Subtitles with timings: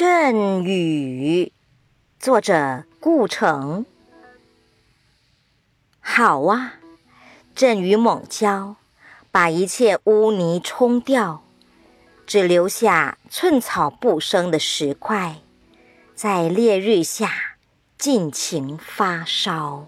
[0.00, 1.52] 阵雨，
[2.18, 3.84] 作者顾城。
[6.00, 6.76] 好啊，
[7.54, 8.76] 阵雨猛浇，
[9.30, 11.42] 把一切污泥冲掉，
[12.26, 15.36] 只留下寸草不生的石块，
[16.14, 17.58] 在烈日下
[17.98, 19.84] 尽情发烧。